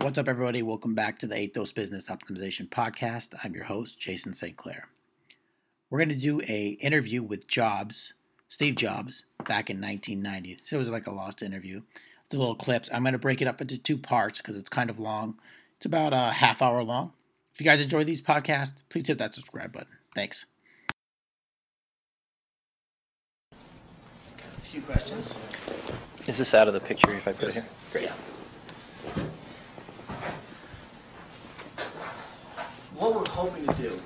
[0.00, 0.62] What's up, everybody?
[0.62, 3.34] Welcome back to the Athos Business Optimization Podcast.
[3.42, 4.56] I'm your host, Jason St.
[4.56, 4.86] Clair.
[5.90, 8.14] We're going to do a interview with Jobs,
[8.46, 10.60] Steve Jobs, back in 1990.
[10.62, 11.82] So it was like a lost interview.
[12.24, 12.88] It's a little clips.
[12.92, 15.40] I'm going to break it up into two parts because it's kind of long.
[15.78, 17.12] It's about a half hour long.
[17.52, 19.96] If you guys enjoy these podcasts, please hit that subscribe button.
[20.14, 20.46] Thanks.
[23.50, 23.56] A
[24.62, 25.34] few questions.
[26.28, 27.66] Is this out of the picture if I put it here?
[27.90, 28.10] Great.
[32.98, 34.00] What we're hoping to do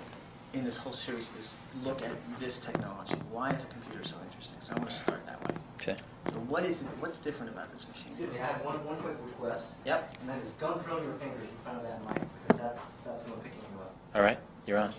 [0.53, 3.15] in this whole series is look at this technology.
[3.31, 4.59] Why is a computer so interesting?
[4.61, 5.55] So I want to start that way.
[5.81, 5.97] Okay.
[6.33, 6.89] So what is it?
[7.01, 8.09] What's different about this machine?
[8.09, 10.17] Excuse me, I have one, one quick request, Yep.
[10.21, 13.25] and that is don't drill your fingers in front of that mic, because that's, that's
[13.27, 13.95] what's picking you up.
[14.15, 14.39] All right.
[14.67, 14.93] You're on.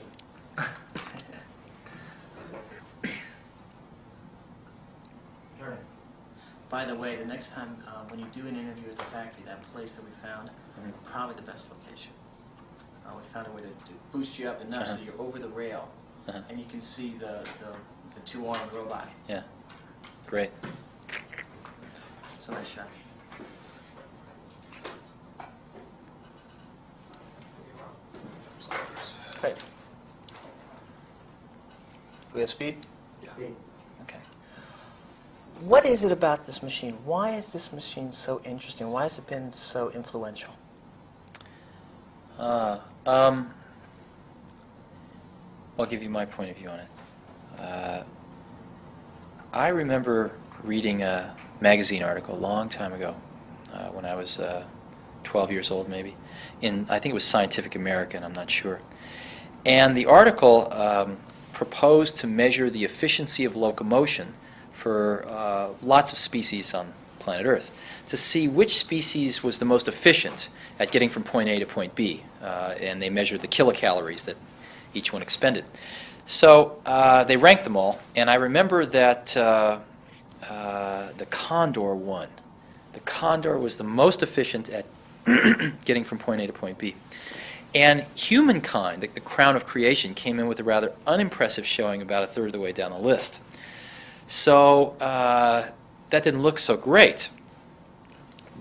[5.60, 5.78] Turn.
[6.70, 9.44] By the way, the next time uh, when you do an interview at the factory,
[9.46, 10.50] that place that we found,
[10.82, 10.92] Mhm.
[11.06, 12.12] probably the best location.
[13.06, 15.02] Uh, we found a way to, to boost you up enough so Uh-huh.
[15.06, 15.90] you're over the rail,
[16.28, 16.40] Uh-huh.
[16.50, 17.72] and you can see the the,
[18.16, 19.10] the two-armed robot.
[19.28, 19.44] Yeah.
[20.28, 20.52] Great.
[22.38, 22.88] It's a nice shot.
[29.42, 29.56] Great.
[32.34, 32.78] We have speed?
[33.36, 33.56] Speed.
[34.04, 34.17] Okay.
[35.62, 36.98] What is it about this machine?
[37.06, 38.90] Why is this machine so interesting?
[38.92, 40.54] Why has it been so influential?
[42.40, 43.54] Uh, um,
[45.78, 46.88] I'll give you my point of view on it.
[47.60, 48.04] Uh,
[49.52, 50.32] I remember
[50.64, 53.16] reading a magazine article a long time ago,
[53.73, 54.66] uh, when I was uh,
[55.23, 56.16] 12 years old, maybe.
[56.62, 58.23] In I think it was Scientific American.
[58.23, 58.80] I'm not sure.
[59.66, 61.17] And the article um,
[61.52, 64.34] proposed to measure the efficiency of locomotion
[64.73, 66.94] for uh, lots of species on
[67.24, 67.72] planet Earth
[68.08, 71.96] to see which species was the most efficient at getting from point A to point
[71.96, 72.24] B.
[72.42, 74.38] Uh, and they measured the kilocalories that
[74.94, 75.66] each one expended.
[76.26, 79.80] So uh, they ranked them all, and I remember that uh,
[80.50, 82.28] uh, the Condor won.
[82.94, 84.86] The Condor was the most efficient at
[85.86, 86.95] getting from point A to point B.
[87.76, 92.23] And humankind, the, the crown of creation, came in with a rather unimpressive showing about
[92.23, 93.39] a third of the way down the list.
[94.28, 95.70] So uh,
[96.14, 97.28] that didn't look so great.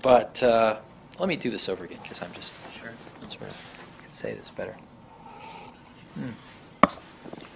[0.00, 0.78] But uh,
[1.18, 2.92] let me do this over again because I'm just Sure.
[3.28, 4.74] sort of can say this better.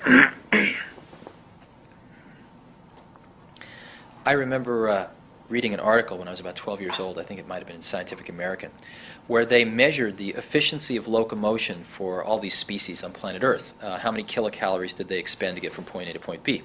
[4.26, 5.08] I remember uh,
[5.48, 7.66] reading an article when I was about 12 years old, I think it might have
[7.66, 8.70] been in Scientific American,
[9.28, 13.72] where they measured the efficiency of locomotion for all these species on planet Earth.
[13.80, 16.62] Uh, how many kilocalories did they expend to get from point A to point B?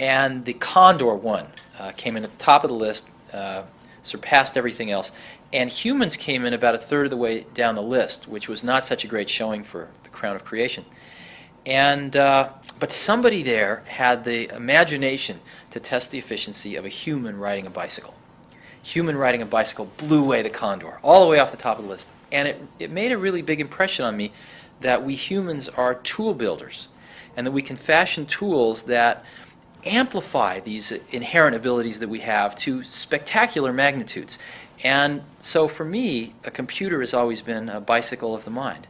[0.00, 1.46] And the Condor won
[1.78, 3.62] uh, came in at the top of the list, uh,
[4.02, 5.12] surpassed everything else,
[5.52, 8.64] and humans came in about a third of the way down the list, which was
[8.64, 10.84] not such a great showing for the crown of creation.
[11.64, 15.40] And uh, but somebody there had the imagination
[15.70, 18.14] to test the efficiency of a human riding a bicycle.
[18.82, 21.84] Human riding a bicycle blew away the condor, all the way off the top of
[21.84, 22.08] the list.
[22.32, 24.32] And it, it made a really big impression on me
[24.80, 26.88] that we humans are tool builders
[27.36, 29.24] and that we can fashion tools that
[29.86, 34.38] amplify these inherent abilities that we have to spectacular magnitudes.
[34.82, 38.86] And so for me, a computer has always been a bicycle of the mind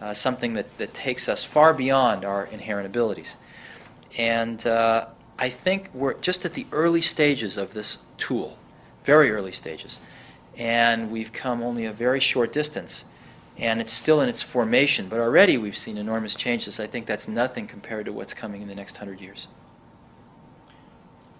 [0.00, 3.36] uh, something that, that takes us far beyond our inherent abilities.
[4.16, 5.06] And uh,
[5.38, 8.56] I think we're just at the early stages of this tool,
[9.04, 9.98] very early stages.
[10.56, 13.04] And we've come only a very short distance.
[13.58, 16.80] And it's still in its formation, but already we've seen enormous changes.
[16.80, 19.48] I think that's nothing compared to what's coming in the next hundred years.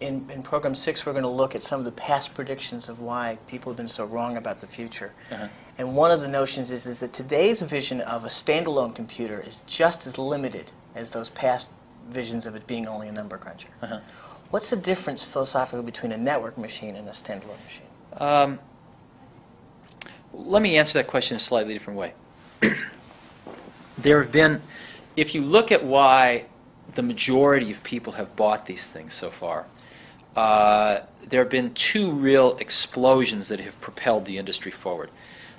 [0.00, 3.00] In, in program six, we're going to look at some of the past predictions of
[3.00, 5.12] why people have been so wrong about the future.
[5.30, 5.48] Uh-huh.
[5.76, 9.62] And one of the notions is, is that today's vision of a standalone computer is
[9.66, 11.68] just as limited as those past
[12.08, 13.68] visions of it being only a number cruncher.
[13.82, 14.00] Uh-huh.
[14.50, 17.86] What's the difference philosophically between a network machine and a standalone machine?
[18.14, 18.58] Um,
[20.32, 22.14] let me answer that question a slightly different way.
[23.98, 24.62] there have been,
[25.16, 26.46] if you look at why
[26.94, 29.66] the majority of people have bought these things so far,
[30.36, 35.10] uh, there have been two real explosions that have propelled the industry forward.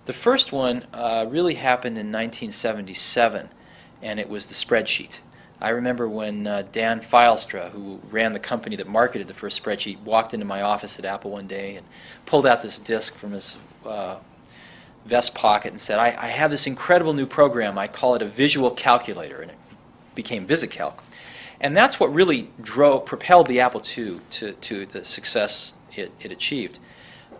[0.05, 3.49] The first one uh, really happened in 1977,
[4.01, 5.19] and it was the spreadsheet.
[5.61, 10.01] I remember when uh, Dan Fylstra, who ran the company that marketed the first spreadsheet,
[10.01, 11.85] walked into my office at Apple one day and
[12.25, 14.17] pulled out this disk from his uh,
[15.05, 17.77] vest pocket and said, I, I have this incredible new program.
[17.77, 19.41] I call it a visual calculator.
[19.41, 19.57] And it
[20.15, 20.95] became VisiCalc.
[21.61, 26.31] And that's what really drove, propelled the Apple II to, to the success it, it
[26.31, 26.79] achieved.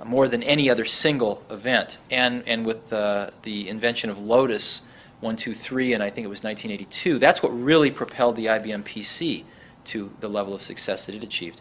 [0.06, 1.98] more than any other single event.
[2.12, 4.82] And, and with uh, the invention of Lotus
[5.22, 9.44] 123, and I think it was 1982, that's what really propelled the IBM PC
[9.86, 11.60] to the level of success that it achieved.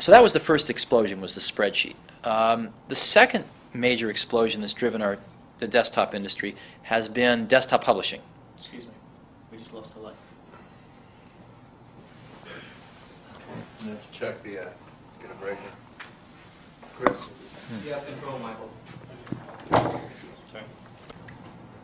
[0.00, 1.94] So that was the first explosion, was the spreadsheet.
[2.24, 5.18] Um, the second major explosion that's driven our,
[5.58, 8.20] the desktop industry has been desktop publishing.
[8.58, 8.92] Excuse me,
[9.52, 10.14] we just lost a light.
[13.86, 14.64] Let's check the, uh,
[15.20, 15.58] get a break.
[16.96, 17.28] Chris?
[17.84, 18.70] You have control, Michael.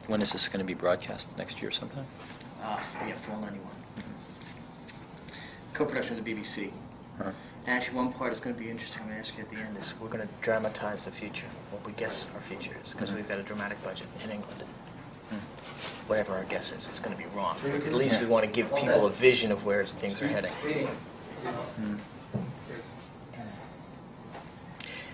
[0.07, 1.37] When is this going to be broadcast?
[1.37, 2.07] Next year or sometime?
[2.63, 3.61] Uh, yeah, Fall 91.
[5.75, 6.71] Co-production with the BBC.
[7.19, 7.31] Huh.
[7.67, 9.03] And actually, one part is going to be interesting.
[9.03, 9.77] I'm going to ask you at the end.
[9.77, 13.17] Is we're going to dramatize the future, what we guess our future is, because Mhm.
[13.17, 14.63] we've got a dramatic budget in England.
[15.31, 15.37] Hmm.
[16.09, 17.57] Whatever our guess is, it's going to be wrong.
[17.87, 20.51] At least we want to give people a vision of where things are heading.
[20.53, 20.95] Hmm.
[21.45, 21.97] Hmm.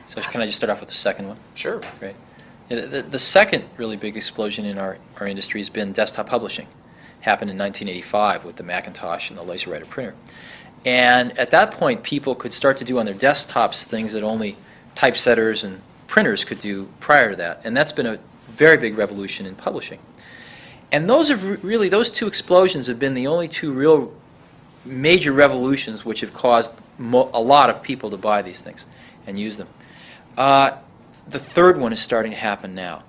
[0.07, 1.37] So can I just start off with the second one?
[1.55, 1.81] Sure.
[1.99, 2.15] Great.
[2.71, 6.67] Yeah, The, the second really big explosion in our, our industry has been desktop publishing.
[7.21, 10.15] Happened in 1985 with the Macintosh and the LaserWriter printer.
[10.85, 14.57] And at that point, people could start to do on their desktops things that only
[14.95, 17.61] typesetters and printers could do prior to that.
[17.65, 18.19] And that's been a
[18.49, 19.99] very big revolution in publishing.
[20.93, 24.13] And those have re- really, those two explosions have been the only two real
[24.87, 28.87] major revolutions which have caused mo- a lot of people to buy these things
[29.27, 29.69] and use them.
[30.37, 30.79] Uh,
[31.29, 33.03] the third one is starting to happen now.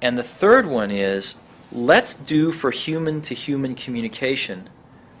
[0.00, 1.36] And the third one is
[1.72, 4.68] let's do for human to human communication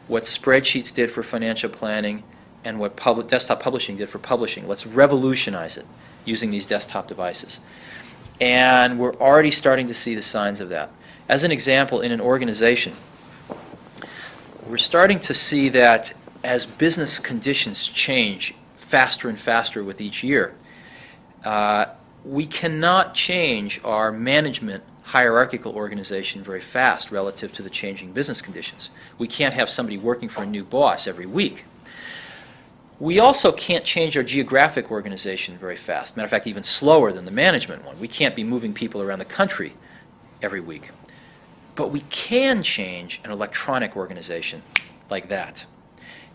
[0.06, 2.22] what spreadsheets did for financial planning
[2.64, 4.66] and what public, desktop publishing did for publishing.
[4.66, 5.86] Let's revolutionize it
[6.24, 7.60] using these desktop devices.
[8.40, 10.90] And we're already starting to see the signs of that.
[11.28, 12.94] As an example, in an organization,
[14.68, 16.12] we're starting to see that
[16.44, 20.54] as business conditions change faster and faster with each year,
[21.44, 21.86] uh,
[22.24, 28.90] we cannot change our management hierarchical organization very fast relative to the changing business conditions.
[29.16, 31.64] We can't have somebody working for a new boss every week.
[33.00, 36.16] We also can't change our geographic organization very fast.
[36.16, 37.98] Matter of fact, even slower than the management one.
[37.98, 39.72] We can't be moving people around the country
[40.42, 40.90] every week.
[41.78, 44.62] But we can change an electronic organization
[45.10, 45.64] like that.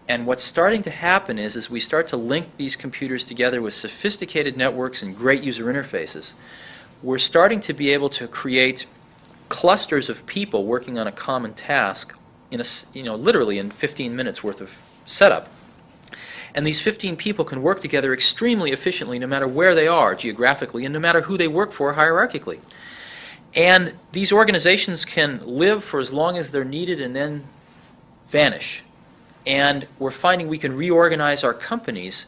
[0.07, 3.73] And what's starting to happen is, as we start to link these computers together with
[3.73, 6.31] sophisticated networks and great user interfaces,
[7.01, 8.85] we're starting to be able to create
[9.49, 12.15] clusters of people working on a common task
[12.49, 14.69] in a, you know, literally in 15 minutes worth of
[15.05, 15.49] setup.
[16.55, 20.85] And these 15 people can work together extremely efficiently no matter where they are geographically
[20.85, 22.61] and no matter who they work for hierarchically.
[23.55, 27.43] And these organizations can live for as long as they're needed and then
[28.29, 28.83] vanish.
[29.45, 32.25] And we're finding we can reorganize our companies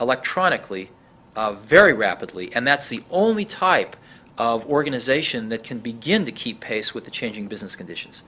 [0.00, 0.90] electronically
[1.34, 3.96] uh, very rapidly, and that's the only type
[4.38, 8.22] of organization that can begin to keep pace with the changing business conditions.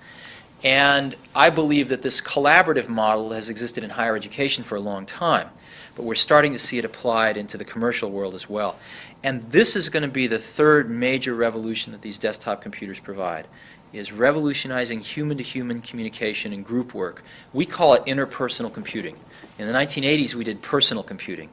[0.65, 5.07] And I believe that this collaborative model has existed in higher education for a long
[5.07, 5.49] time,
[5.95, 8.77] but we're starting to see it applied into the commercial world as well.
[9.23, 13.47] And this is going to be the third major revolution that these desktop computers provide
[13.93, 17.25] is revolutionizing human-to-human communication and group work.
[17.53, 19.17] We call it interpersonal computing.
[19.59, 21.49] In the 1980s, we did personal computing.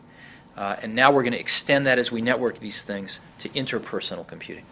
[0.58, 4.26] Uh, and now we're going to extend that as we network these things to interpersonal
[4.28, 4.66] computing.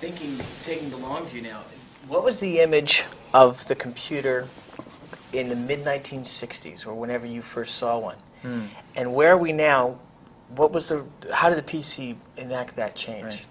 [0.00, 1.62] Thinking, taking the long view now,
[2.08, 4.48] what was the image of the computer
[5.32, 8.16] in the mid 1960s or whenever you first saw one?
[8.42, 8.62] Hmm.
[8.96, 9.98] And where are we now?
[10.56, 13.24] What was the, how did the PC enact that change?
[13.24, 13.46] Right.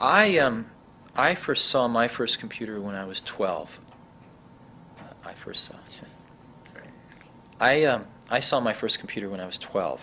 [0.00, 0.66] I um,
[1.14, 3.70] I first saw my first computer when I was 12.
[4.98, 5.74] Uh, I first saw.
[7.60, 10.00] I um, I saw my first computer when I was 12,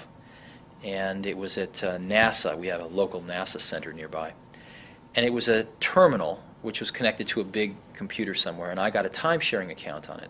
[0.83, 2.57] and it was at uh, NASA.
[2.57, 4.33] We had a local NASA center nearby,
[5.15, 8.89] and it was a terminal which was connected to a big computer somewhere, and I
[8.89, 10.29] got a time-sharing account on it,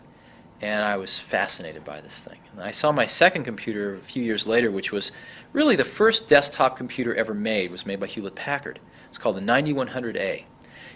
[0.62, 2.38] and I was fascinated by this thing.
[2.52, 5.12] And I saw my second computer a few years later, which was
[5.52, 7.70] really the first desktop computer ever made.
[7.70, 8.80] was made by Hewlett Packard.
[9.08, 10.44] It's called the 9100A,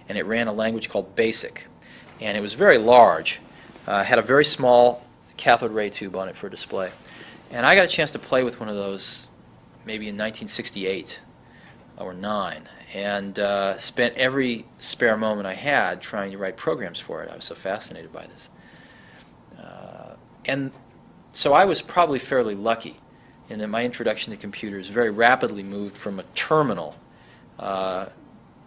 [0.09, 1.67] and it ran a language called BASIC,
[2.21, 3.41] and it was very large.
[3.87, 5.05] Uh, had a very small
[5.37, 6.91] cathode ray tube on it for display,
[7.51, 9.29] and I got a chance to play with one of those
[9.85, 11.21] maybe in 1968
[11.99, 17.23] or nine, and uh, spent every spare moment I had trying to write programs for
[17.23, 17.31] it.
[17.31, 18.49] I was so fascinated by this,
[19.63, 20.15] uh,
[20.47, 20.73] and
[21.33, 22.99] so I was probably fairly lucky
[23.49, 26.97] in that my introduction to computers very rapidly moved from a terminal
[27.59, 28.07] uh,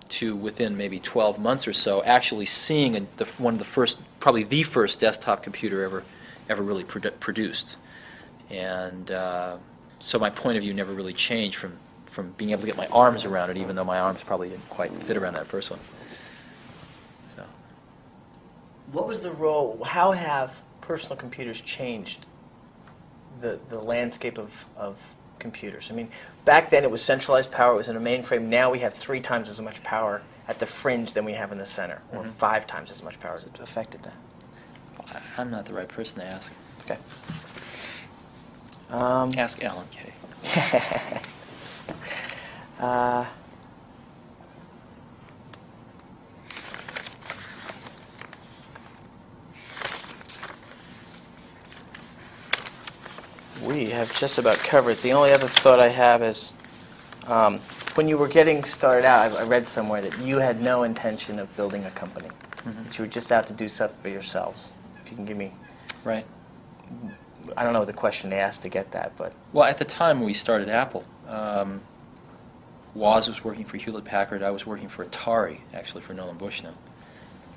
[0.09, 3.99] to within maybe 12 months or so, actually seeing a, the, one of the first,
[4.19, 6.03] probably the first desktop computer ever,
[6.49, 7.75] ever really produ- produced.
[8.49, 9.57] And uh,
[9.99, 12.87] so my point of view never really changed from, from being able to get my
[12.87, 15.79] arms around it, even though my arms probably didn't quite fit around that first one.
[17.35, 17.43] So,
[18.91, 19.83] What was the role?
[19.83, 22.25] How have personal computers changed
[23.39, 25.89] the, the landscape of, of computers?
[25.91, 26.09] I mean,
[26.45, 28.43] back then it was centralized power, it was in a mainframe.
[28.43, 31.57] Now we have three times as much power at the fringe than we have in
[31.57, 32.27] the center, or Mhm.
[32.27, 33.31] five times as much power.
[33.33, 34.13] Has it affected that?
[35.37, 36.53] I'm not the right person to ask.
[36.83, 36.97] Okay.
[38.89, 40.11] Um, Ask Alan Kay.
[42.79, 43.25] uh,
[53.63, 54.97] we have just about covered.
[54.97, 56.53] The only other thought I have is
[57.27, 57.59] um,
[57.95, 61.39] when you were getting started out, I, I read somewhere that you had no intention
[61.39, 62.29] of building a company,
[62.65, 62.85] Mhm.
[62.85, 64.73] that you were just out to do stuff for yourselves.
[65.03, 65.53] If you can give me,
[66.03, 66.25] Right.
[67.57, 70.23] I don't know the question they asked to get that, but Well, at the time
[70.23, 71.81] we started Apple, um,
[72.95, 74.41] Woz was working for Hewlett Packard.
[74.43, 76.73] I was working for Atari, actually for Nolan Bushnell,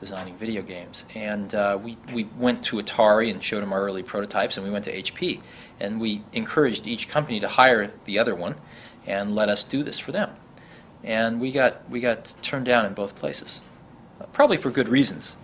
[0.02, 1.04] designing video games.
[1.14, 4.72] And uh, we, we went to Atari and showed them our early prototypes, and we
[4.72, 5.40] went to HP.
[5.78, 8.56] And we encouraged each company to hire the other one
[9.06, 10.32] and let us do this for them.
[11.04, 13.60] And we got, we got turned down in both places,
[14.20, 15.36] uh, probably for good reasons.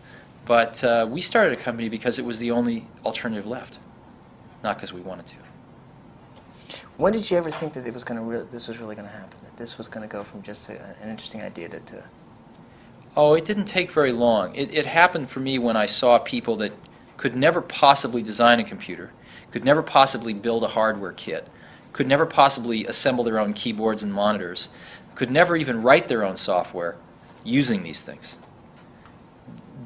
[0.44, 3.78] But uh, we started a company because it was the only alternative left,
[4.64, 5.36] not because we wanted to.
[6.96, 9.06] When did you ever think that it was going to re- this was really going
[9.06, 9.38] to happen?
[9.44, 12.02] That this was going to go from just a, an interesting idea to, to
[13.18, 14.54] Oh, it didn't take very long.
[14.54, 16.72] It, it happened for me when I saw people that
[17.16, 19.10] could never possibly design a computer,
[19.50, 21.48] could never possibly build a hardware kit,
[21.92, 24.68] could never possibly assemble their own keyboards and monitors,
[25.16, 26.94] could never even write their own software
[27.42, 28.36] using these things.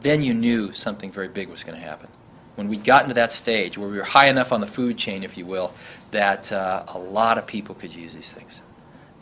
[0.03, 2.09] Then you knew something very big was going to happen.
[2.57, 5.23] When we'd gotten to that stage where we were high enough on the food chain,
[5.23, 5.73] if you will,
[6.11, 8.61] that uh, a lot of people could use these things.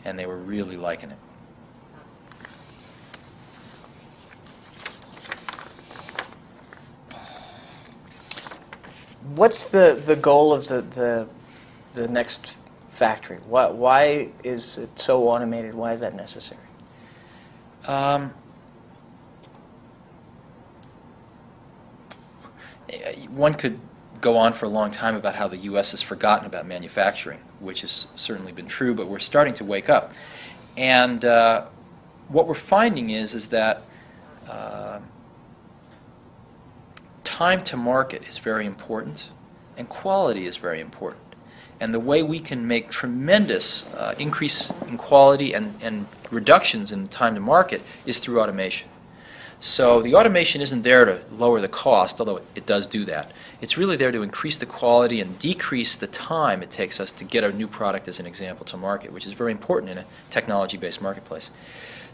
[0.03, 1.17] And they were really liking it.
[9.35, 11.27] What's the, the goal of the, the,
[11.93, 12.59] the next
[12.89, 13.37] factory?
[13.47, 15.75] Why, why is it so automated?
[15.75, 16.61] Why is that necessary?
[17.85, 18.33] Um,
[23.29, 23.79] one could
[24.19, 25.91] go on for a long time about how the U.S.
[25.91, 30.11] has forgotten about manufacturing, which has certainly been true, but we're starting to wake up.
[30.77, 31.65] And uh,
[32.27, 33.81] what we're finding is is that
[34.47, 34.99] uh,
[37.41, 39.31] time to market is very important,
[39.75, 41.23] and quality is very important.
[41.79, 47.07] And the way we can make tremendous uh, increase in quality and, and reductions in
[47.07, 48.89] time to market is through automation.
[49.59, 53.31] So the automation isn't there to lower the cost, although it, does do that.
[53.59, 57.23] It's really there to increase the quality and decrease the time it takes us to
[57.23, 60.05] get a new product, as an example, to market, which is very important in a
[60.29, 61.49] technology-based marketplace.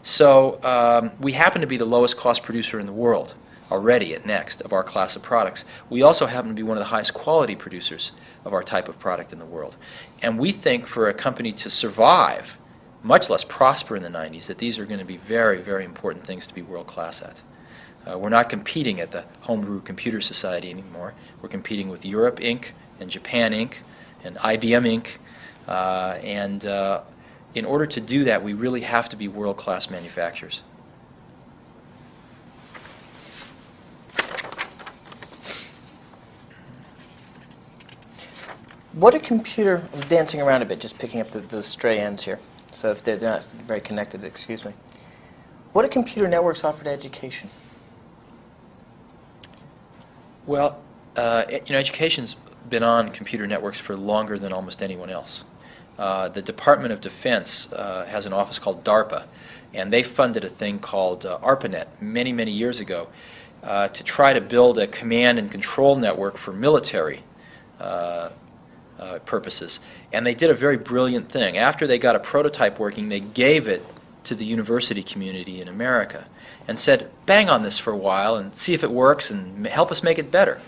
[0.02, 3.34] So um, we happen to be the lowest cost producer in the world
[3.70, 5.64] already at Next of our class of products.
[5.90, 8.12] We also happen to be one of the highest quality producers
[8.44, 9.76] of our type of product in the world.
[10.22, 12.58] And we think for a company to survive,
[13.02, 16.24] much less prosper in the 90s, that these are going to be very, very important
[16.24, 17.42] things to be world class at.
[18.06, 21.14] Uh, we're not competing at the Homebrew Computer Society anymore.
[21.42, 22.66] We're competing with Europe Inc.
[23.00, 23.74] and Japan Inc.
[24.24, 25.08] and IBM Inc.
[25.68, 27.02] Uh, and uh,
[27.54, 30.62] in order to do that, we really have to be world class manufacturers.
[38.94, 42.24] What a computer, I'm dancing around a bit, just picking up the, the stray ends
[42.24, 42.38] here.
[42.72, 44.72] So if they're, they're not very connected, excuse me.
[45.72, 47.50] What do computer networks offer to education?
[50.46, 50.80] Well,
[51.16, 52.36] uh, you know, education's
[52.70, 55.44] been on computer networks for longer than almost anyone else.
[55.98, 59.24] Uh, the Department of Defense uh, has an office called DARPA,
[59.74, 63.08] and they funded a thing called uh, ARPANET many, many years ago
[63.62, 67.22] uh, to try to build a command and control network for military
[68.98, 69.80] uh, purposes.
[70.12, 71.58] And they did a very brilliant thing.
[71.58, 73.84] After they got a prototype working, they gave it
[74.24, 76.26] to the university community in America
[76.66, 79.90] and said, bang on this for a while and see if it works and help
[79.90, 80.60] us make it better.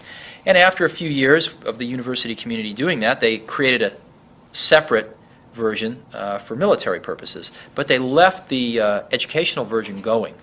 [0.46, 3.92] And after a few years of the university community doing that, they created a
[4.52, 5.16] separate
[5.52, 7.50] version uh, for military purposes.
[7.74, 10.34] But they left the uh, educational version going.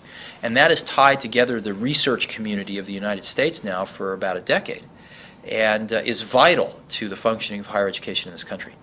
[0.43, 4.37] And that has tied together the research community of the United States now for about
[4.37, 4.83] a decade
[5.47, 8.73] and uh, is vital to the functioning of higher education in this country.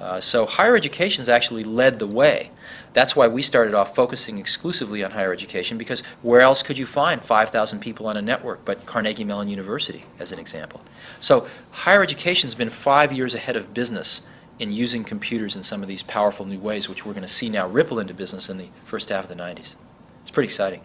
[0.00, 2.50] Uh, so higher education has actually led the way.
[2.92, 6.86] That's why we started off focusing exclusively on higher education because where else could you
[6.86, 10.82] find 5,000 people on a network but Carnegie Mellon University, as an example?
[11.20, 14.22] So higher education has been five years ahead of business
[14.58, 17.48] in using computers in some of these powerful new ways, which we're going to see
[17.48, 19.74] now ripple into business in the first half of the 90s.
[20.22, 20.80] It's pretty exciting.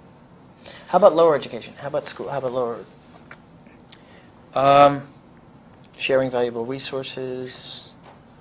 [0.87, 1.73] How about lower education?
[1.79, 2.29] How about school?
[2.29, 2.85] How about lower
[4.53, 5.07] Um,
[5.97, 7.89] sharing valuable resources?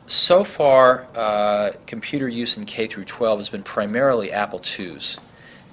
[0.08, 5.18] so far, uh, computer use in K through 12 has been primarily Apple IIs,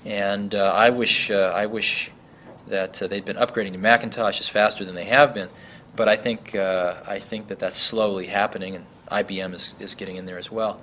[0.05, 2.11] and uh, I wish uh, I wish
[2.67, 5.49] that uh, they'd been upgrading to Macintoshes faster than they have been.
[5.95, 10.17] But I think uh, I think that that's slowly happening, and IBM is, is getting
[10.17, 10.81] in there as well.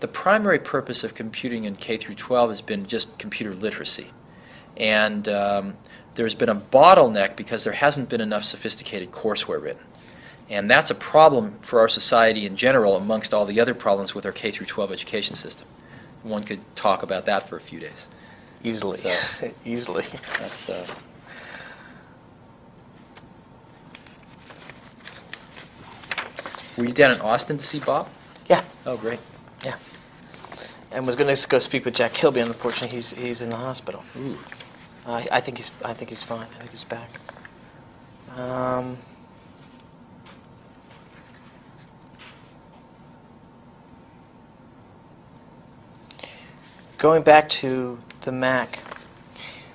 [0.00, 4.08] The primary purpose of computing in K through 12 has been just computer literacy,
[4.76, 5.74] and um,
[6.14, 9.84] there's been a bottleneck because there hasn't been enough sophisticated courseware written.
[10.50, 14.26] And that's a problem for our society in general, amongst all the other problems with
[14.26, 15.66] our K through 12 education system.
[16.22, 18.06] One could talk about that for a few days.
[18.62, 18.98] Easily.
[18.98, 20.04] So- Easily.
[20.38, 20.86] That's uh,
[26.76, 28.08] Were you down in Austin to see Bob?
[28.46, 28.62] Yeah.
[28.86, 29.20] Oh, great.
[29.64, 29.76] Yeah.
[30.90, 32.40] And was going to go speak with Jack Kilby.
[32.40, 34.02] Unfortunately, he's he's in the hospital.
[34.18, 34.36] Ooh.
[35.06, 36.42] Uh, I think he's I think he's fine.
[36.42, 37.10] I think he's back.
[38.36, 38.96] Um,
[46.98, 48.78] going back to the Mac,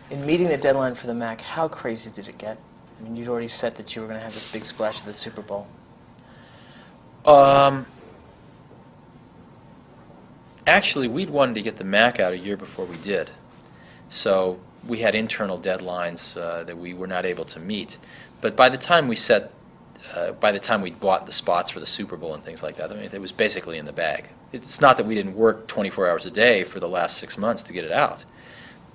[0.10, 2.58] in meeting the deadline for the Mac, how crazy did it get?
[3.00, 5.06] I mean, you'd already said that you were going to have this big splash at
[5.06, 5.68] the Super Bowl.
[7.26, 7.86] Um,
[10.66, 13.30] actually, we'd wanted to get the Mac out a year before we did.
[14.10, 17.98] So we had internal deadlines uh, that we were not able to meet.
[18.42, 19.52] But by the time we set,
[20.14, 22.78] uh, by the time we bought the spots for the Super Bowl and things like
[22.78, 24.26] that, I mean, it was basically in the bag.
[24.54, 27.64] It's not that we didn't work 24 hours a day for the last six months
[27.64, 28.24] to get it out,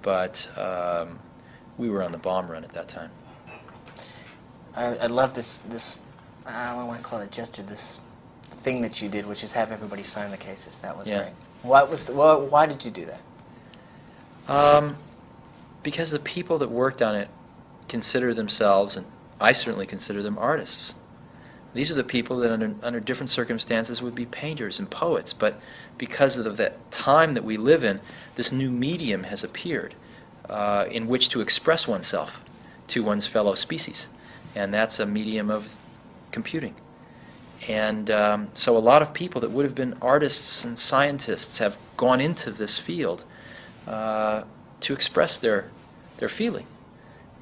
[0.01, 1.19] but um,
[1.77, 3.11] we were on the bomb run at that time.
[4.75, 6.01] I, I love this this
[6.47, 7.63] I don't want to call it a gesture.
[7.63, 8.01] This
[8.43, 10.79] thing that you did, which is have everybody sign the cases.
[10.79, 11.23] That was Yeah.
[11.23, 11.33] great.
[11.63, 14.53] What was the, why, why did you do that?
[14.53, 14.97] Um,
[15.83, 17.29] because the people that worked on it
[17.89, 19.07] consider themselves, and
[19.41, 20.95] I certainly consider them artists.
[21.75, 25.61] These are the people that, under, under different circumstances, would be painters and poets, but
[25.97, 28.01] because of the time that we live in,
[28.37, 29.95] this new medium has appeared
[30.49, 32.43] uh, in which to express oneself
[32.89, 34.09] to one's fellow species,
[34.55, 35.75] and that's a medium of
[36.31, 36.75] computing.
[37.69, 41.77] And um, so, a lot of people that would have been artists and scientists have
[41.97, 43.25] gone into this field
[43.87, 44.43] uh,
[44.83, 45.71] to express their
[46.19, 46.67] their feeling,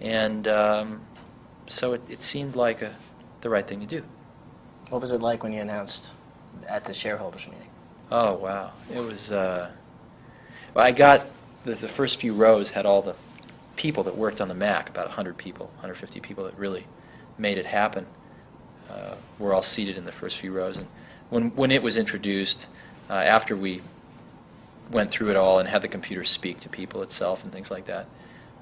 [0.01, 1.01] and um,
[1.69, 2.97] so it, it seemed like a,
[3.41, 4.03] the right thing to do.
[4.91, 6.15] What was it like when you announced
[6.69, 7.69] at the shareholders meeting?
[8.11, 9.31] Oh wow, it was.
[9.31, 9.71] Uh,
[10.75, 11.27] well, I got
[11.65, 13.17] the, the first few rows had all the
[13.77, 16.87] people that worked on the Mac, about 100 people, 150 people that really
[17.39, 18.07] made it happen.
[18.91, 20.87] Uh, were all seated in the first few rows, and
[21.31, 22.67] when when it was introduced,
[23.09, 23.81] uh, after we
[24.91, 27.87] went through it all and had the computer speak to people itself and things like
[27.87, 28.07] that,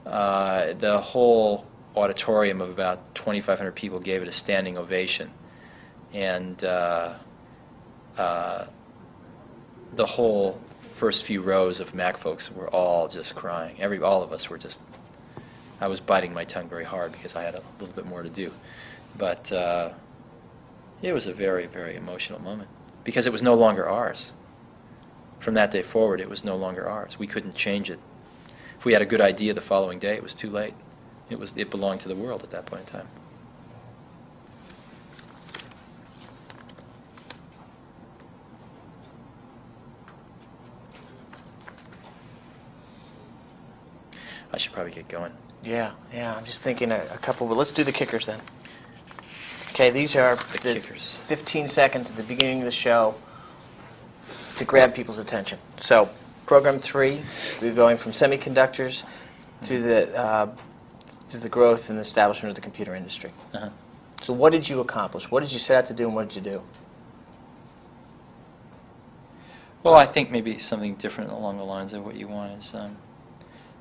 [0.06, 5.30] uh, the whole auditorium of about 2,500 people gave it a standing ovation,
[6.12, 6.62] and.
[6.64, 7.14] Uh,
[8.18, 8.66] uh,
[9.94, 10.60] the whole
[10.96, 13.80] first few rows of Mac folks were all just crying.
[13.80, 14.80] Every all of us were just.
[15.80, 18.28] I was biting my tongue very hard because I had a little bit more to
[18.28, 18.50] do,
[19.16, 19.92] but uh,
[21.00, 22.68] it was a very very emotional moment
[23.04, 24.32] because it was no longer ours.
[25.38, 27.18] From that day forward, it was no longer ours.
[27.18, 27.98] We couldn't change it.
[28.78, 30.74] If we had a good idea the following day, it was too late.
[31.30, 33.08] It was it belonged to the world at that point in time.
[44.52, 45.32] I should probably get going.
[45.62, 46.34] Yeah, yeah.
[46.34, 48.40] I'm just thinking a, a couple, but let's do the kickers then.
[49.70, 51.16] Okay, these are The the kickers.
[51.26, 53.14] 15 seconds at the beginning of the show
[54.58, 55.58] to grab people's attention.
[55.76, 56.08] So,
[56.46, 57.22] program three,
[57.62, 59.04] we're going from semiconductors
[59.64, 60.50] to the uh,
[61.28, 63.30] to the growth and establishment of the computer industry.
[63.54, 63.70] Uh-huh.
[64.20, 65.30] So, what did you accomplish?
[65.30, 66.62] What did you set out to do, and what did you do?
[69.84, 72.96] Well, I think maybe something different along the lines of what you want is, um,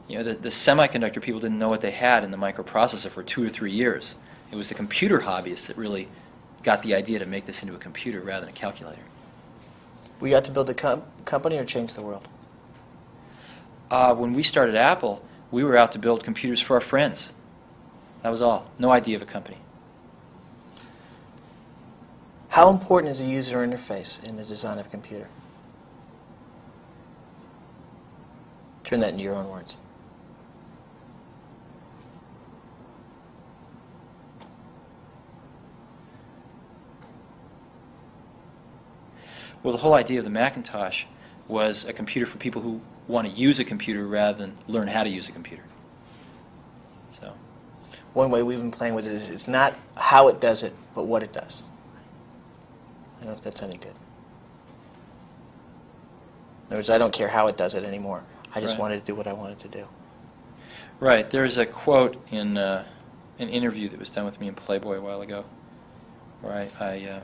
[0.07, 3.23] you know, the, the semiconductor people didn't know what they had in the microprocessor for
[3.23, 4.15] two or three years.
[4.51, 6.07] It was the computer hobbyists that really
[6.61, 9.01] got the idea to make this into a computer rather than a calculator.
[10.19, 12.27] We got to build a com- company or change the world.
[13.89, 17.31] Uh, when we started Apple, we were out to build computers for our friends.
[18.23, 18.69] That was all.
[18.79, 19.57] No idea of a company.
[22.49, 25.27] How important is the user interface in the design of a computer?
[28.83, 29.77] Turn that into your own words.
[39.63, 41.05] Well, the whole idea of the Macintosh
[41.47, 45.03] was a computer for people who want to use a computer rather than learn how
[45.03, 45.63] to use a computer.
[47.11, 47.33] So,
[48.13, 51.05] One way we've been playing with it is it's not how it does it, but
[51.05, 51.63] what it does.
[53.17, 53.87] I don't know if that's any good.
[56.67, 58.23] In other words, I don't care how it does it anymore.
[58.53, 58.81] I just Right.
[58.81, 59.87] wanted to do what I wanted to do.
[60.99, 62.83] right, there's a quote in uh,
[63.39, 65.45] an interview that was done with me in Playboy a while ago,
[66.41, 67.19] where I I, uh,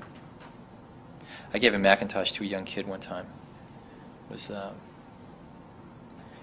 [1.53, 3.25] I gave a Macintosh to a young kid one time.
[4.29, 4.73] It was um,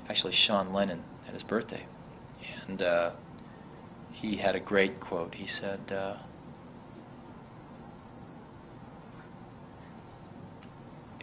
[0.08, 1.82] actually Sean Lennon at his birthday,
[2.68, 3.10] and uh,
[4.12, 5.34] he had a great quote.
[5.34, 5.80] He said.
[5.90, 6.14] Uh,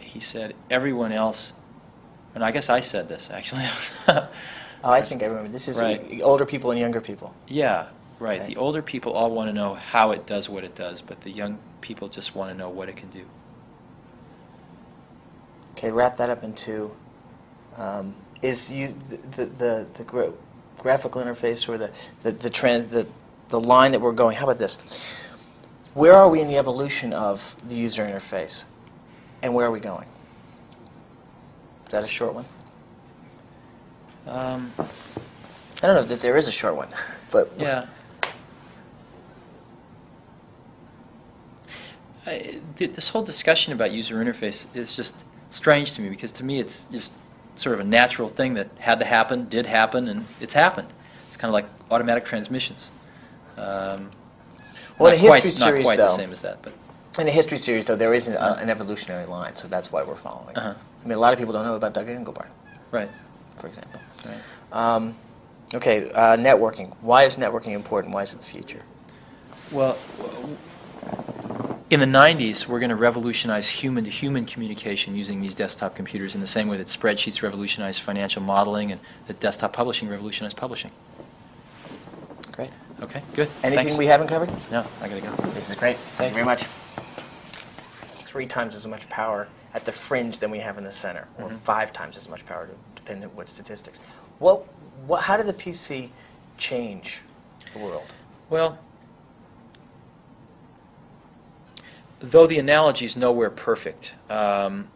[0.00, 1.52] he said everyone else
[2.34, 3.62] and i guess i said this actually
[4.84, 5.48] Oh, I think I remember.
[5.50, 6.20] This is Right.
[6.22, 7.34] older people and younger people.
[7.48, 7.86] yeah
[8.20, 8.48] right Right.
[8.48, 11.30] the older people all want to know how it does what it does but the
[11.30, 13.24] young people just want to know what it can do
[15.78, 16.92] Okay, wrap that up into
[17.76, 18.12] um,
[18.42, 20.32] is you the the, the, the gra-
[20.76, 23.06] graphical interface or the the the, trend, the
[23.48, 24.36] the line that we're going.
[24.36, 24.76] How about this?
[25.94, 28.64] Where are we in the evolution of the user interface,
[29.40, 30.08] and where are we going?
[31.86, 32.44] Is that a short one?
[34.26, 36.88] um, I don't know that there is a short one,
[37.30, 37.86] but yeah
[42.26, 46.44] I, th- this whole discussion about user interface is just strange to me because to
[46.44, 47.12] me it's just
[47.56, 50.88] sort of a natural thing that had to happen, did happen, and it's happened.
[51.28, 52.90] It's kind of like automatic transmissions.
[53.56, 54.10] Um,
[54.98, 56.72] Well, not in a quite, history not series, quite though- the same as that, but
[57.18, 60.04] In a history series, though, there is an, uh, an evolutionary line, so that's why
[60.04, 60.56] we're following.
[60.56, 60.74] Uh-huh.
[61.02, 62.50] I mean, a lot of people don't know about Doug Engelbart,
[62.92, 63.10] right,
[63.56, 64.00] for example.
[64.24, 64.36] right.
[64.72, 65.16] Um,
[65.74, 66.94] okay, uh, networking.
[67.00, 68.14] Why is networking important?
[68.14, 68.82] Why is it the future?
[69.72, 70.56] Well, w-
[71.90, 76.34] in the 90s, we're going to revolutionize human to human communication using these desktop computers
[76.34, 80.90] in the same way that spreadsheets revolutionized financial modeling and that desktop publishing revolutionized publishing.
[82.52, 82.70] Great.
[83.00, 83.48] Okay, good.
[83.62, 83.98] Anything Thanks.
[83.98, 84.50] we haven't covered?
[84.70, 85.50] No, I got to go.
[85.52, 85.96] This is great.
[85.96, 86.64] Thank Thank you very much.
[88.24, 91.48] Three times as much power at the fringe than we have in the center, or
[91.48, 91.54] Mhm.
[91.54, 94.00] five times as much power, depending on what statistics.
[94.40, 94.64] What,
[95.06, 96.10] what, how did the PC
[96.58, 97.22] change
[97.72, 98.12] the world?
[98.50, 98.78] Well,
[102.20, 104.88] though the analogy is nowhere perfect, um,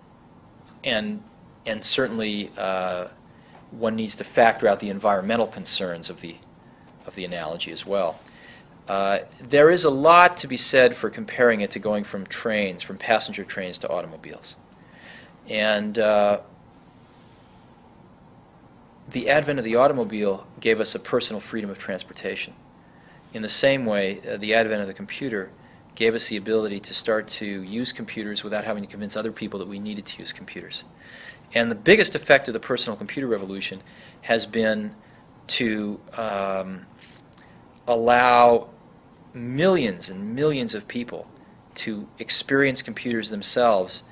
[0.84, 1.22] and
[1.64, 3.08] and certainly uh,
[3.70, 6.36] one needs to factor out the environmental concerns of the
[7.06, 8.20] of the analogy as well.
[8.88, 12.82] Uh, there is a lot to be said for comparing it to going from trains,
[12.82, 14.56] from passenger trains to automobiles,
[15.48, 16.40] and uh,
[19.08, 22.54] the advent of the automobile gave us a personal freedom of transportation.
[23.32, 25.50] In the same way, uh, the advent of the computer
[25.94, 29.58] gave us the ability to start to use computers without having to convince other people
[29.58, 30.84] that we needed to use computers.
[31.54, 33.82] And the biggest effect of the personal computer revolution
[34.22, 34.94] has been
[35.48, 36.86] to um,
[37.86, 38.68] allow
[39.34, 41.26] millions and millions of people
[41.74, 44.02] to experience computers themselves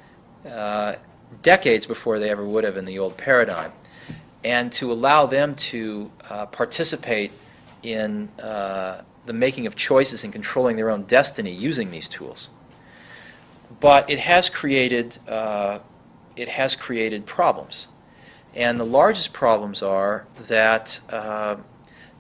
[0.46, 0.96] uh,
[1.42, 3.72] decades before they ever would have in the old paradigm,
[4.42, 7.30] and to allow them to uh, participate
[7.82, 12.48] in uh, the making of choices and controlling their own destiny using these tools.
[13.78, 15.78] But it has created uh,
[16.34, 17.86] it has created problems,
[18.56, 21.58] and the largest problems are that uh,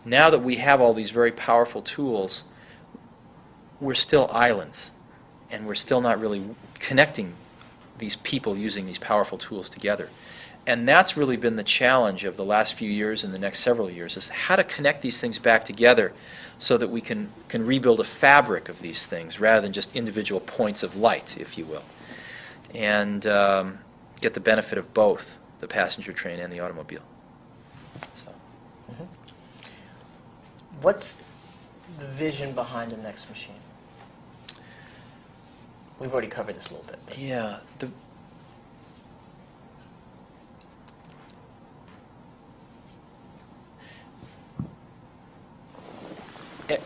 [0.04, 2.44] now that we have all these very powerful tools,
[3.80, 4.92] we're still islands,
[5.50, 6.44] and we're still not really
[6.78, 7.34] connecting
[7.98, 10.08] these people using these powerful tools together.
[10.66, 13.90] And that's really been the challenge of the last few years and the next several
[13.90, 16.12] years is how to connect these things back together
[16.58, 20.40] so that we can, can rebuild a fabric of these things rather than just individual
[20.40, 21.82] points of light, if you will.
[22.74, 23.78] And um,
[24.20, 27.02] get the benefit of both the passenger train and the automobile.
[28.14, 28.32] So,
[30.82, 31.18] What's
[31.98, 33.54] the vision behind the next machine?
[35.98, 36.98] We've already covered this a little bit.
[37.06, 37.90] But yeah, the,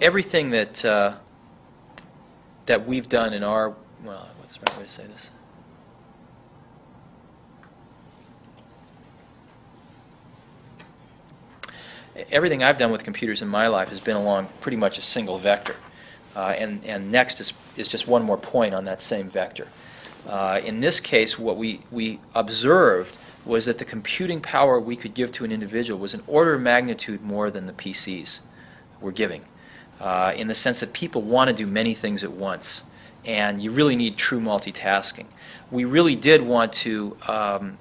[0.01, 1.14] everything that uh,
[2.66, 5.31] that we've done in our well, what's the right way to say this?
[12.31, 15.38] Everything I've done with computers in my life has been along pretty much a single
[15.38, 15.77] vector,
[16.37, 19.68] uh, and and next is is just one more point on that same vector.
[20.27, 25.12] Uh, in this case, what we we observed was that the computing power we could
[25.12, 28.40] give to an individual was an order of magnitude more than the PCs
[29.01, 29.44] were giving,
[30.05, 32.83] uh, in the sense that people want to do many things at once.
[33.27, 35.25] and you really need true multitasking.
[35.71, 37.79] We really did want to um,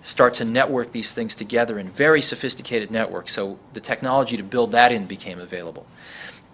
[0.00, 4.70] start to network these things together in very sophisticated networks, so the technology to build
[4.70, 5.84] that in became available.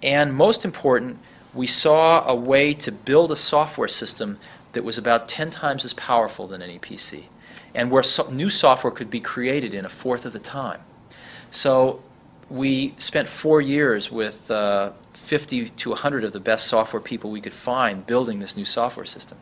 [0.03, 1.19] And most important,
[1.53, 4.39] we saw a way to build a software system
[4.73, 7.25] that was about 10 times as powerful than any PC,
[7.75, 10.81] and where so- new software could be created in a fourth of the time.
[11.51, 12.03] So
[12.49, 14.93] we spent four years with uh,
[15.27, 19.07] 50 to 100 of the best software people we could find building this new software
[19.07, 19.39] system.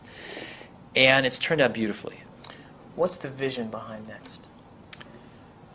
[0.94, 2.20] And it's turned out beautifully.
[2.96, 4.46] What's the vision behind Next?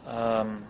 [0.05, 0.65] Um,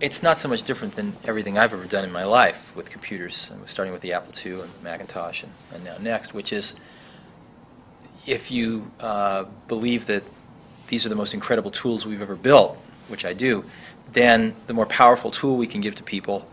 [0.00, 3.52] it's not so much different than everything I've ever done in my life with computers,
[3.66, 6.72] starting with the Apple II and Macintosh and, and now Next, which is
[8.26, 10.24] if you uh, believe that
[10.88, 12.76] these are the most incredible tools we've ever built,
[13.08, 13.64] which I do,
[14.12, 16.48] then the more powerful tool we can give to people,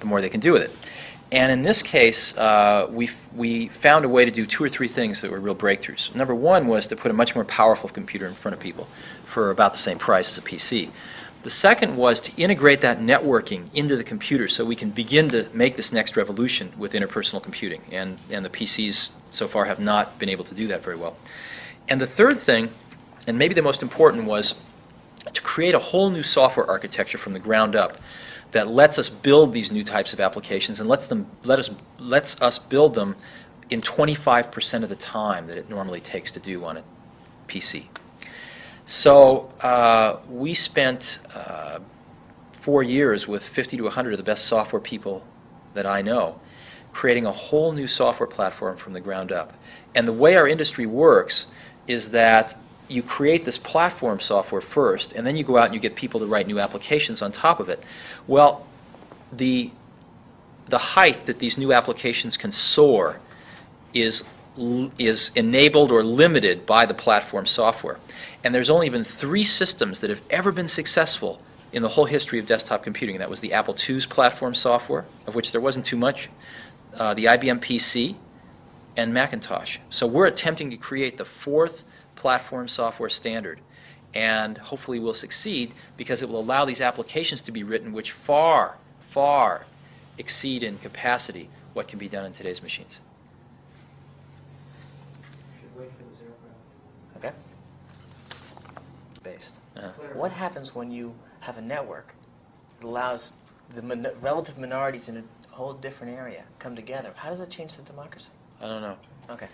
[0.00, 0.70] the more they can do with it.
[1.30, 4.88] And in this case, uh, we, we found a way to do two or three
[4.88, 6.14] things that were real breakthroughs.
[6.14, 8.88] Number one was to put a much more powerful computer in front of people
[9.26, 10.90] for about the same price as a PC.
[11.42, 15.48] The second was to integrate that networking into the computer so we can begin to
[15.52, 17.82] make this next revolution with interpersonal computing.
[17.92, 21.16] And, and the PCs so far have not been able to do that very well.
[21.88, 22.70] And the third thing,
[23.26, 24.54] and maybe the most important, was
[25.32, 27.98] to create a whole new software architecture from the ground up
[28.52, 32.40] that lets us build these new types of applications and lets them let us lets
[32.40, 33.16] us build them
[33.70, 36.84] in 25% of the time that it normally takes to do on a
[37.48, 37.84] PC.
[38.86, 41.80] So uh, we spent uh,
[42.52, 45.22] four years with 50 to 100 of the best software people
[45.74, 46.40] that I know,
[46.92, 49.52] creating a whole new software platform from the ground up.
[49.94, 51.46] And the way our industry works
[51.86, 52.56] is that
[52.88, 56.20] you create this platform software first, and then you go out and you get people
[56.20, 57.82] to write new applications on top of it.
[58.26, 58.66] Well,
[59.32, 59.70] the
[60.68, 63.20] the height that these new applications can soar
[63.94, 64.24] is
[64.98, 67.98] is enabled or limited by the platform software.
[68.42, 71.40] And there's only been three systems that have ever been successful
[71.72, 73.18] in the whole history of desktop computing.
[73.18, 76.28] That was the Apple II's platform software, of which there wasn't too much,
[76.94, 78.16] uh, the IBM PC,
[78.96, 79.78] and Macintosh.
[79.90, 81.84] So we're attempting to create the fourth
[82.22, 83.60] platform software standard.
[84.14, 88.76] And hopefully we'll succeed because it will allow these applications to be written which far,
[89.08, 89.64] far
[90.18, 93.00] exceed in capacity what can be done in today's machines.
[95.60, 97.24] Should wait for the zero point.
[97.24, 97.36] Okay.
[99.22, 99.60] Based.
[99.76, 102.14] Uh, What happens when you have a network
[102.80, 103.32] that allows
[103.70, 107.12] the min- relative minorities in a whole different area come together?
[107.14, 108.30] How does that change the democracy?
[108.60, 108.96] I don't know.
[109.30, 109.48] Okay.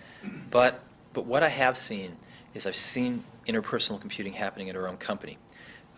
[0.49, 0.79] But,
[1.13, 2.15] but what I have seen
[2.55, 5.37] is I've seen interpersonal computing happening at our own company.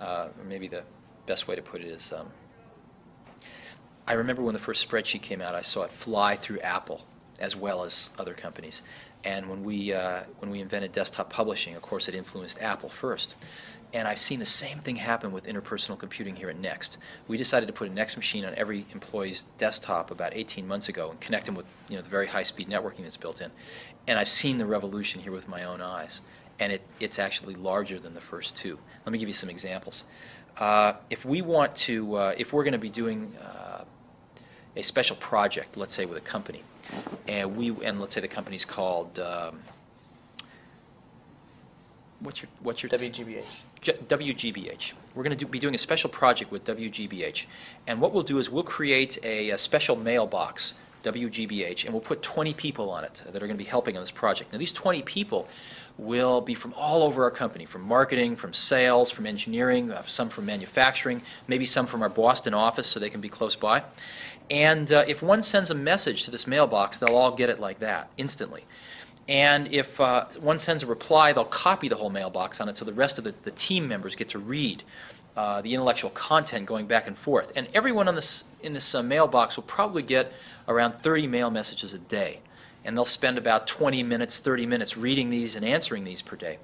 [0.01, 0.83] Uh, or maybe the
[1.25, 2.27] best way to put it is um,
[4.07, 7.01] I remember when the first spreadsheet came out, I saw it fly through Apple
[7.39, 8.81] as well as other companies.
[9.23, 13.35] And when we, uh, when we invented desktop publishing, of course, it influenced Apple first.
[13.93, 16.97] And I've seen the same thing happen with interpersonal computing here at Next.
[17.27, 21.09] We decided to put a Next machine on every employee's desktop about 18 months ago
[21.11, 23.51] and connect them with you know, the very high-speed networking that's built in.
[24.07, 26.21] And I've seen the revolution here with my own eyes.
[26.59, 28.79] And it, it's actually larger than the first two.
[29.05, 30.05] Let me give you some examples.
[30.57, 33.83] Uh, if we want to, uh, if we're going to be doing uh,
[34.75, 36.63] a special project, let's say with a company,
[37.27, 39.59] and we, and let's say the company's called, um,
[42.21, 42.89] what's your, what's your?
[42.89, 43.61] WGBH.
[43.81, 44.93] J- WGBH.
[45.13, 47.45] We're going to do, be doing a special project with WGBH.
[47.85, 52.21] And what we'll do is we'll create a, a special mailbox, WGBH, and we'll put
[52.21, 54.51] 20 people on it that are going to be helping on this project.
[54.51, 55.47] Now, these 20 people
[55.97, 60.29] will be from all over our company, from marketing, from sales, from engineering, uh, some
[60.29, 63.83] from manufacturing, maybe some from our Boston office so they can be close by.
[64.49, 67.79] And uh, if one sends a message to this mailbox, they'll all get it like
[67.79, 68.63] that, instantly.
[69.27, 72.85] And if uh, one sends a reply, they'll copy the whole mailbox on it so
[72.85, 74.83] the rest of the, the team members get to read
[75.35, 77.51] uh, the intellectual content going back and forth.
[77.55, 80.31] And everyone on this, in this uh, mailbox will probably get
[80.67, 82.39] around 30 mail messages a day.
[82.87, 86.57] And they'll spend about 20 minutes, 30 minutes reading these and answering these per day.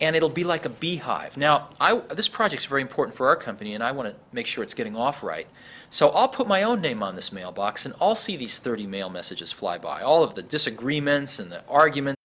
[0.00, 1.36] And it'll be like a beehive.
[1.36, 4.64] Now, I, this project's very important for our company, and I want to make sure
[4.64, 5.46] it's getting off right.
[5.90, 9.10] So I'll put my own name on this mailbox, and I'll see these 30 mail
[9.10, 10.00] messages fly by.
[10.00, 12.19] All of the disagreements and the arguments.